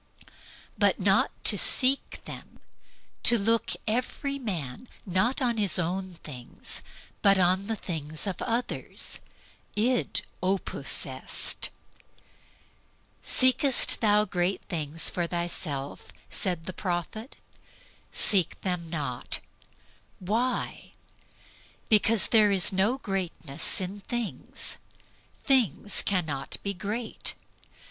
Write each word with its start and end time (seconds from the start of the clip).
But 0.79 0.99
not 0.99 1.29
to 1.43 1.59
seek 1.59 2.21
them, 2.25 2.59
to 3.21 3.37
look 3.37 3.73
every 3.85 4.39
man 4.39 4.89
not 5.05 5.43
on 5.43 5.57
his 5.57 5.77
own 5.77 6.13
things, 6.15 6.81
but 7.21 7.37
on 7.37 7.67
the 7.67 7.75
things 7.75 8.25
of 8.25 8.41
others 8.41 9.19
that 9.75 9.79
is 9.83 10.23
the 10.41 10.57
difficulty. 10.57 11.69
"Seekest 13.21 14.01
thou 14.01 14.25
great 14.25 14.63
things 14.67 15.07
for 15.11 15.27
thyself?" 15.27 16.11
said 16.31 16.65
the 16.65 16.73
prophet; 16.73 17.35
"seek 18.11 18.59
them 18.61 18.89
not." 18.89 19.39
Why? 20.17 20.93
Because 21.89 22.29
there 22.29 22.49
is 22.49 22.73
no 22.73 22.97
greatness 22.97 23.79
in 23.79 23.99
things. 23.99 24.79
Things 25.43 26.01
cannot 26.01 26.57
be 26.63 26.73
great. 26.73 27.35